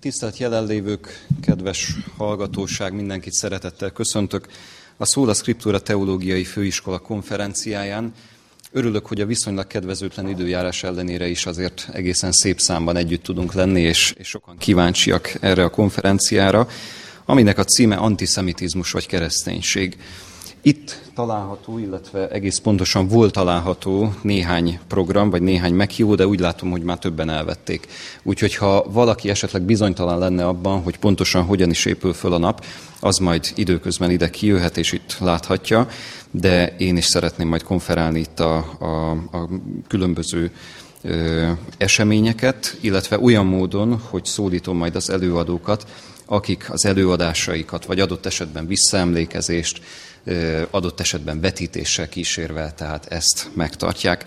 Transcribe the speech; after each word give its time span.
Tisztelt 0.00 0.38
jelenlévők, 0.38 1.26
kedves 1.42 1.94
hallgatóság, 2.16 2.94
mindenkit 2.94 3.32
szeretettel 3.32 3.90
köszöntök 3.90 4.46
a 4.96 5.06
Szóla 5.06 5.34
Scriptura 5.34 5.80
Teológiai 5.80 6.44
Főiskola 6.44 6.98
konferenciáján. 6.98 8.12
Örülök, 8.72 9.06
hogy 9.06 9.20
a 9.20 9.26
viszonylag 9.26 9.66
kedvezőtlen 9.66 10.28
időjárás 10.28 10.82
ellenére 10.82 11.28
is 11.28 11.46
azért 11.46 11.88
egészen 11.92 12.32
szép 12.32 12.60
számban 12.60 12.96
együtt 12.96 13.22
tudunk 13.22 13.52
lenni, 13.52 13.80
és, 13.80 14.14
és 14.16 14.28
sokan 14.28 14.56
kíváncsiak 14.58 15.32
erre 15.40 15.64
a 15.64 15.70
konferenciára, 15.70 16.68
aminek 17.24 17.58
a 17.58 17.64
címe 17.64 17.96
antiszemitizmus 17.96 18.90
vagy 18.90 19.06
kereszténység. 19.06 19.96
Itt 20.62 21.10
található, 21.14 21.78
illetve 21.78 22.28
egész 22.28 22.58
pontosan 22.58 23.08
volt 23.08 23.32
található 23.32 24.14
néhány 24.22 24.78
program, 24.88 25.30
vagy 25.30 25.42
néhány 25.42 25.74
meghívó, 25.74 26.14
de 26.14 26.26
úgy 26.26 26.40
látom, 26.40 26.70
hogy 26.70 26.82
már 26.82 26.98
többen 26.98 27.30
elvették. 27.30 27.86
Úgyhogy 28.22 28.54
ha 28.54 28.84
valaki 28.90 29.30
esetleg 29.30 29.62
bizonytalan 29.62 30.18
lenne 30.18 30.46
abban, 30.46 30.82
hogy 30.82 30.98
pontosan 30.98 31.44
hogyan 31.44 31.70
is 31.70 31.84
épül 31.84 32.12
föl 32.12 32.32
a 32.32 32.38
nap, 32.38 32.64
az 33.00 33.18
majd 33.18 33.52
időközben 33.54 34.10
ide 34.10 34.30
kijöhet, 34.30 34.76
és 34.76 34.92
itt 34.92 35.16
láthatja, 35.20 35.88
de 36.30 36.76
én 36.76 36.96
is 36.96 37.04
szeretném 37.04 37.48
majd 37.48 37.62
konferálni 37.62 38.18
itt 38.18 38.40
a, 38.40 38.56
a, 38.78 39.10
a 39.10 39.48
különböző 39.88 40.50
ö, 41.02 41.48
eseményeket, 41.78 42.76
illetve 42.80 43.18
olyan 43.20 43.46
módon, 43.46 44.00
hogy 44.10 44.24
szólítom 44.24 44.76
majd 44.76 44.96
az 44.96 45.10
előadókat, 45.10 45.86
akik 46.26 46.70
az 46.70 46.84
előadásaikat, 46.84 47.84
vagy 47.84 48.00
adott 48.00 48.26
esetben 48.26 48.66
visszaemlékezést, 48.66 49.80
adott 50.70 51.00
esetben 51.00 51.40
vetítéssel 51.40 52.08
kísérve, 52.08 52.72
tehát 52.72 53.06
ezt 53.06 53.48
megtartják. 53.54 54.24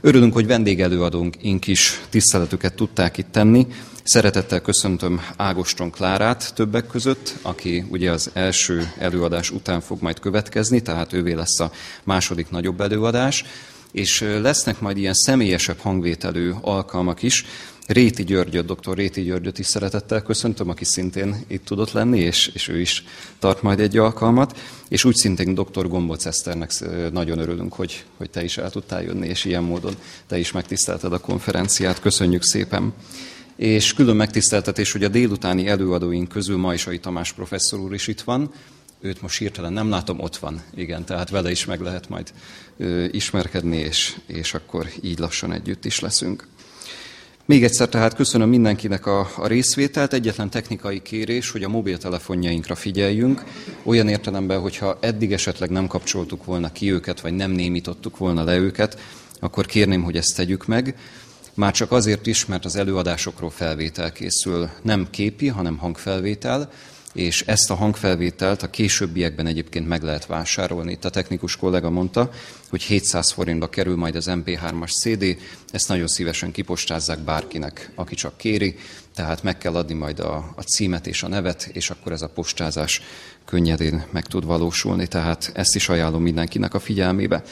Örülünk, 0.00 0.32
hogy 0.32 0.46
vendégelőadónk 0.46 1.36
is 1.66 2.00
tiszteletüket 2.10 2.74
tudták 2.74 3.18
itt 3.18 3.32
tenni. 3.32 3.66
Szeretettel 4.02 4.60
köszöntöm 4.60 5.20
Ágoston 5.36 5.90
Klárát 5.90 6.54
többek 6.54 6.86
között, 6.86 7.34
aki 7.42 7.84
ugye 7.90 8.10
az 8.10 8.30
első 8.32 8.92
előadás 8.98 9.50
után 9.50 9.80
fog 9.80 10.02
majd 10.02 10.20
következni, 10.20 10.80
tehát 10.80 11.12
ővé 11.12 11.32
lesz 11.32 11.60
a 11.60 11.72
második 12.04 12.50
nagyobb 12.50 12.80
előadás, 12.80 13.44
és 13.92 14.20
lesznek 14.20 14.80
majd 14.80 14.96
ilyen 14.96 15.14
személyesebb 15.14 15.78
hangvételű 15.78 16.50
alkalmak 16.60 17.22
is, 17.22 17.44
Réti 17.86 18.24
Györgyöt, 18.24 18.66
dr. 18.66 18.96
Réti 18.96 19.22
Györgyöt 19.22 19.58
is 19.58 19.66
szeretettel 19.66 20.22
köszöntöm, 20.22 20.68
aki 20.68 20.84
szintén 20.84 21.44
itt 21.48 21.64
tudott 21.64 21.92
lenni, 21.92 22.18
és, 22.18 22.50
és 22.54 22.68
ő 22.68 22.80
is 22.80 23.04
tart 23.38 23.62
majd 23.62 23.80
egy 23.80 23.96
alkalmat. 23.96 24.60
És 24.88 25.04
úgy 25.04 25.14
szintén 25.14 25.54
dr. 25.54 25.88
Gomboc 25.88 26.24
Eszternek 26.26 26.72
nagyon 27.12 27.38
örülünk, 27.38 27.72
hogy, 27.72 28.04
hogy 28.16 28.30
te 28.30 28.44
is 28.44 28.58
el 28.58 28.70
tudtál 28.70 29.02
jönni, 29.02 29.28
és 29.28 29.44
ilyen 29.44 29.62
módon 29.62 29.94
te 30.26 30.38
is 30.38 30.52
megtisztelted 30.52 31.12
a 31.12 31.18
konferenciát. 31.18 32.00
Köszönjük 32.00 32.42
szépen! 32.42 32.92
És 33.56 33.94
külön 33.94 34.16
megtiszteltetés, 34.16 34.92
hogy 34.92 35.04
a 35.04 35.08
délutáni 35.08 35.66
előadóink 35.66 36.28
közül 36.28 36.56
Majsai 36.56 36.98
Tamás 36.98 37.32
professzor 37.32 37.80
úr 37.80 37.94
is 37.94 38.06
itt 38.06 38.20
van, 38.20 38.52
őt 39.02 39.22
most 39.22 39.38
hirtelen 39.38 39.72
nem 39.72 39.90
látom, 39.90 40.20
ott 40.20 40.36
van, 40.36 40.62
igen, 40.74 41.04
tehát 41.04 41.30
vele 41.30 41.50
is 41.50 41.64
meg 41.64 41.80
lehet 41.80 42.08
majd 42.08 42.32
ö, 42.76 43.04
ismerkedni, 43.10 43.76
és, 43.76 44.16
és 44.26 44.54
akkor 44.54 44.86
így 45.00 45.18
lassan 45.18 45.52
együtt 45.52 45.84
is 45.84 46.00
leszünk. 46.00 46.46
Még 47.44 47.64
egyszer 47.64 47.88
tehát 47.88 48.14
köszönöm 48.14 48.48
mindenkinek 48.48 49.06
a, 49.06 49.30
a 49.36 49.46
részvételt. 49.46 50.12
Egyetlen 50.12 50.50
technikai 50.50 51.02
kérés, 51.02 51.50
hogy 51.50 51.62
a 51.62 51.68
mobiltelefonjainkra 51.68 52.74
figyeljünk, 52.74 53.44
olyan 53.82 54.08
értelemben, 54.08 54.60
hogyha 54.60 54.98
eddig 55.00 55.32
esetleg 55.32 55.70
nem 55.70 55.86
kapcsoltuk 55.86 56.44
volna 56.44 56.72
ki 56.72 56.92
őket, 56.92 57.20
vagy 57.20 57.32
nem 57.32 57.50
némítottuk 57.50 58.16
volna 58.16 58.44
le 58.44 58.56
őket, 58.56 58.98
akkor 59.40 59.66
kérném, 59.66 60.02
hogy 60.02 60.16
ezt 60.16 60.36
tegyük 60.36 60.66
meg. 60.66 60.96
Már 61.54 61.72
csak 61.72 61.92
azért 61.92 62.26
is, 62.26 62.46
mert 62.46 62.64
az 62.64 62.76
előadásokról 62.76 63.50
felvétel 63.50 64.12
készül. 64.12 64.70
Nem 64.82 65.06
képi, 65.10 65.48
hanem 65.48 65.76
hangfelvétel, 65.76 66.70
és 67.12 67.42
ezt 67.42 67.70
a 67.70 67.74
hangfelvételt 67.74 68.62
a 68.62 68.70
későbbiekben 68.70 69.46
egyébként 69.46 69.88
meg 69.88 70.02
lehet 70.02 70.26
vásárolni. 70.26 70.92
Itt 70.92 71.04
a 71.04 71.10
technikus 71.10 71.56
kollega 71.56 71.90
mondta, 71.90 72.30
hogy 72.72 72.82
700 72.82 73.30
forintba 73.32 73.68
kerül 73.68 73.96
majd 73.96 74.16
az 74.16 74.26
MP3-as 74.30 74.90
CD, 75.00 75.36
ezt 75.70 75.88
nagyon 75.88 76.06
szívesen 76.06 76.50
kipostázzák 76.50 77.18
bárkinek, 77.18 77.92
aki 77.94 78.14
csak 78.14 78.36
kéri, 78.36 78.76
tehát 79.14 79.42
meg 79.42 79.58
kell 79.58 79.74
adni 79.74 79.94
majd 79.94 80.18
a, 80.18 80.52
a 80.56 80.62
címet 80.62 81.06
és 81.06 81.22
a 81.22 81.28
nevet, 81.28 81.70
és 81.72 81.90
akkor 81.90 82.12
ez 82.12 82.22
a 82.22 82.28
postázás 82.28 83.02
könnyedén 83.44 84.04
meg 84.10 84.26
tud 84.26 84.44
valósulni, 84.44 85.06
tehát 85.06 85.50
ezt 85.54 85.74
is 85.74 85.88
ajánlom 85.88 86.22
mindenkinek 86.22 86.74
a 86.74 86.78
figyelmébe. 86.78 87.42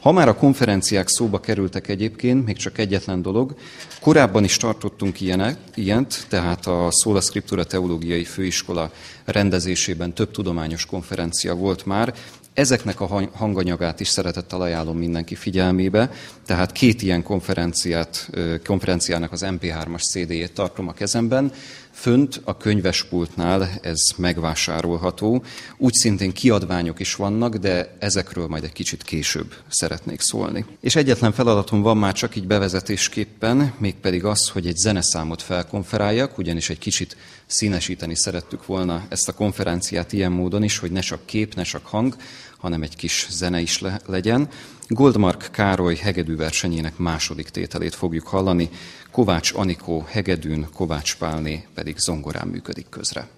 Ha 0.00 0.12
már 0.12 0.28
a 0.28 0.34
konferenciák 0.34 1.08
szóba 1.08 1.40
kerültek 1.40 1.88
egyébként, 1.88 2.44
még 2.44 2.56
csak 2.56 2.78
egyetlen 2.78 3.22
dolog, 3.22 3.54
korábban 4.00 4.44
is 4.44 4.56
tartottunk 4.56 5.20
ilyenek, 5.20 5.58
ilyent, 5.74 6.26
tehát 6.28 6.66
a 6.66 6.88
Szóla 6.90 7.20
Scriptura 7.20 7.64
Teológiai 7.64 8.24
Főiskola 8.24 8.92
rendezésében 9.24 10.14
több 10.14 10.30
tudományos 10.30 10.86
konferencia 10.86 11.54
volt 11.54 11.86
már, 11.86 12.14
Ezeknek 12.58 13.00
a 13.00 13.28
hanganyagát 13.32 14.00
is 14.00 14.08
szeretettel 14.08 14.60
ajánlom 14.60 14.98
mindenki 14.98 15.34
figyelmébe, 15.34 16.10
tehát 16.46 16.72
két 16.72 17.02
ilyen 17.02 17.22
konferenciát, 17.22 18.30
konferenciának 18.64 19.32
az 19.32 19.44
MP3-as 19.46 20.02
CD-jét 20.02 20.52
tartom 20.52 20.88
a 20.88 20.92
kezemben, 20.92 21.52
Fönt 21.98 22.40
a 22.44 22.56
könyvespultnál 22.56 23.68
ez 23.82 23.98
megvásárolható. 24.16 25.42
Úgy 25.76 25.92
szintén 25.92 26.32
kiadványok 26.32 27.00
is 27.00 27.14
vannak, 27.14 27.56
de 27.56 27.96
ezekről 27.98 28.46
majd 28.46 28.64
egy 28.64 28.72
kicsit 28.72 29.02
később 29.02 29.54
szeretnék 29.68 30.20
szólni. 30.20 30.64
És 30.80 30.96
egyetlen 30.96 31.32
feladatom 31.32 31.82
van 31.82 31.96
már 31.96 32.12
csak 32.12 32.36
így 32.36 32.46
bevezetésképpen, 32.46 33.72
mégpedig 33.78 34.24
az, 34.24 34.48
hogy 34.48 34.66
egy 34.66 34.76
zeneszámot 34.76 35.42
felkonferáljak, 35.42 36.38
ugyanis 36.38 36.70
egy 36.70 36.78
kicsit 36.78 37.16
színesíteni 37.46 38.16
szerettük 38.16 38.66
volna 38.66 39.06
ezt 39.08 39.28
a 39.28 39.34
konferenciát 39.34 40.12
ilyen 40.12 40.32
módon 40.32 40.62
is, 40.62 40.78
hogy 40.78 40.90
ne 40.90 41.00
csak 41.00 41.26
kép, 41.26 41.54
ne 41.54 41.62
csak 41.62 41.86
hang, 41.86 42.16
hanem 42.58 42.82
egy 42.82 42.96
kis 42.96 43.26
zene 43.30 43.60
is 43.60 43.80
le- 43.80 44.00
legyen. 44.06 44.48
Goldmark 44.88 45.48
Károly 45.50 45.94
hegedű 45.94 46.36
versenyének 46.36 46.96
második 46.96 47.48
tételét 47.48 47.94
fogjuk 47.94 48.26
hallani, 48.26 48.70
Kovács 49.10 49.52
Anikó 49.54 50.04
hegedűn, 50.08 50.68
Kovács 50.74 51.16
Pálné 51.16 51.66
pedig 51.74 51.98
zongorán 51.98 52.48
működik 52.48 52.88
közre. 52.88 53.37